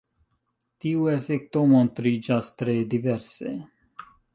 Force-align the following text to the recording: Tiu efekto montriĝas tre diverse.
Tiu 0.85 1.03
efekto 1.17 1.67
montriĝas 1.75 2.53
tre 2.63 2.79
diverse. 2.97 3.59